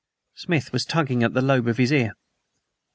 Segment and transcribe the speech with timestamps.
[0.33, 2.13] Smith was tugging at the lobe of his ear.